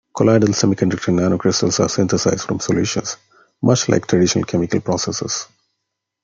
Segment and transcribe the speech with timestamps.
[0.17, 3.17] Colloidal semiconductor nanocrystals are synthesized from solutions,
[3.61, 5.45] much like traditional chemical processes.